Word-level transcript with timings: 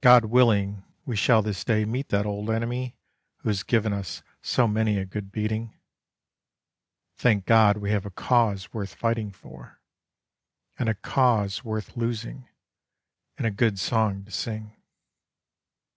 God 0.00 0.24
willing, 0.24 0.82
we 1.06 1.14
shall 1.14 1.42
this 1.42 1.62
day 1.62 1.84
meet 1.84 2.08
that 2.08 2.26
old 2.26 2.50
enemy 2.50 2.96
Who 3.36 3.50
has 3.50 3.62
given 3.62 3.92
us 3.92 4.20
so 4.42 4.66
many 4.66 4.98
a 4.98 5.04
good 5.06 5.30
beating. 5.30 5.78
Thank 7.14 7.46
God 7.46 7.76
we 7.76 7.92
have 7.92 8.04
a 8.04 8.10
cause 8.10 8.72
worth 8.74 8.94
fighting 8.96 9.30
for, 9.30 9.80
And 10.76 10.88
a 10.88 10.94
cause 10.94 11.62
worth 11.62 11.96
losing 11.96 12.48
and 13.38 13.46
a 13.46 13.52
good 13.52 13.78
song 13.78 14.24
to 14.24 14.32
sing. 14.32 14.74